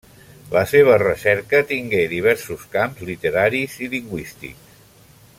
[0.53, 4.81] La seva recerca tingué diversos camps, literaris i lingüístics.